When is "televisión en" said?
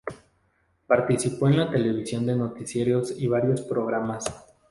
1.69-2.39